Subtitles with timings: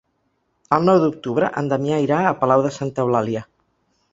[0.77, 3.45] El nou d'octubre en Damià irà a Palau de Santa Eulàlia.